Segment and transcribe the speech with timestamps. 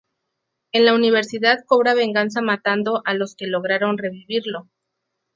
[0.71, 4.67] En la universidad cobra venganza matando a los que lograron revivirlo.